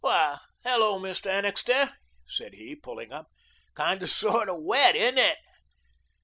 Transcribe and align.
"Why, 0.03 0.39
hello, 0.63 0.99
Mr. 0.99 1.27
Annixter," 1.29 1.93
said 2.27 2.55
he, 2.55 2.75
pulling 2.75 3.13
up. 3.13 3.27
"Kind 3.75 4.01
of 4.01 4.09
sort 4.09 4.49
of 4.49 4.55
wet, 4.57 4.95
isn't 4.95 5.19
it?" 5.19 5.37